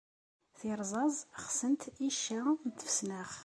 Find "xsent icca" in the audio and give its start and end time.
1.47-2.39